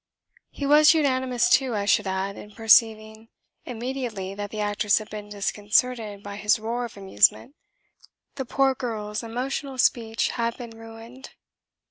He 0.49 0.65
was 0.65 0.95
unanimous 0.95 1.47
too, 1.47 1.75
I 1.75 1.85
should 1.85 2.07
add, 2.07 2.35
in 2.35 2.55
perceiving 2.55 3.29
immediately 3.67 4.33
that 4.33 4.49
the 4.49 4.59
actress 4.59 4.97
had 4.97 5.11
been 5.11 5.29
disconcerted 5.29 6.23
by 6.23 6.37
his 6.37 6.57
roar 6.57 6.85
of 6.85 6.97
amusement. 6.97 7.53
The 8.33 8.45
poor 8.45 8.73
girl's 8.73 9.21
emotional 9.21 9.77
speech 9.77 10.29
had 10.29 10.57
been 10.57 10.71
ruined. 10.71 11.35